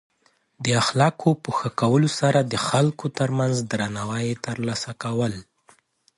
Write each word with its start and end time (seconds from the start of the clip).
د 0.63 0.65
اخلاقو 0.81 1.29
په 1.43 1.49
ښه 1.57 1.69
کولو 1.81 2.09
سره 2.19 2.39
د 2.43 2.53
خلکو 2.67 3.05
ترمنځ 3.19 3.55
درناوی 3.71 4.29
ترلاسه 4.45 4.91
کول. 5.03 5.33